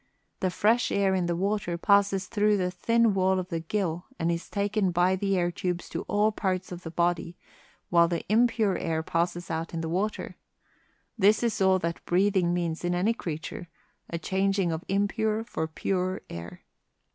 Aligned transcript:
The 0.39 0.49
fresh 0.49 0.91
air 0.91 1.13
in 1.13 1.27
the 1.27 1.35
water 1.35 1.77
passes 1.77 2.25
through 2.25 2.57
the 2.57 2.71
thin 2.71 3.13
wall 3.13 3.37
of 3.37 3.49
the 3.49 3.59
gill 3.59 4.07
and 4.17 4.31
is 4.31 4.49
taken 4.49 4.89
by 4.89 5.15
the 5.15 5.37
air 5.37 5.51
tubes 5.51 5.87
to 5.89 6.01
all 6.07 6.31
parts 6.31 6.71
of 6.71 6.81
the 6.81 6.89
body, 6.89 7.37
while 7.91 8.07
the 8.07 8.25
impure 8.27 8.75
air 8.79 9.03
passes 9.03 9.51
out 9.51 9.75
in 9.75 9.81
the 9.81 9.87
water. 9.89 10.37
This 11.19 11.43
is 11.43 11.61
all 11.61 11.77
that 11.77 12.03
breathing 12.05 12.51
means 12.51 12.83
in 12.83 12.95
any 12.95 13.13
creature 13.13 13.67
a 14.09 14.17
changing 14.17 14.71
of 14.71 14.83
impure 14.87 15.43
for 15.43 15.67
pure 15.67 16.21
air." 16.31 16.63